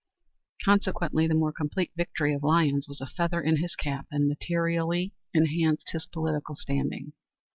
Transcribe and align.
Consequently 0.65 1.27
the 1.27 1.35
more 1.35 1.51
complete 1.53 1.91
victory 1.95 2.33
of 2.33 2.41
Lyons 2.41 2.87
was 2.87 3.01
a 3.01 3.05
feather 3.05 3.39
in 3.39 3.57
his 3.57 3.75
cap, 3.75 4.07
and 4.09 4.27
materially 4.27 5.13
enhanced 5.31 5.91
his 5.91 6.07
political 6.07 6.55
standing. 6.55 7.13